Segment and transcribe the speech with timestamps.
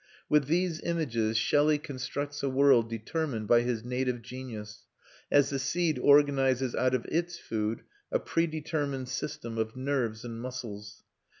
[0.27, 4.87] With these images Shelley constructs a world determined by his native genius,
[5.31, 11.03] as the seed organises out of its food a predetermined system of nerves and muscles.